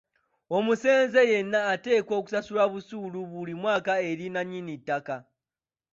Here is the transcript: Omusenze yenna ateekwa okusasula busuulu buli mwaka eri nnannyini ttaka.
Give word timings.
Omusenze 0.57 1.21
yenna 1.31 1.59
ateekwa 1.73 2.13
okusasula 2.19 2.63
busuulu 2.71 3.19
buli 3.31 3.53
mwaka 3.61 3.93
eri 4.09 4.25
nnannyini 4.29 4.73
ttaka. 4.79 5.17